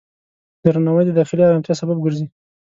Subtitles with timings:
[0.63, 2.25] درناوی د داخلي آرامتیا سبب ګرځي.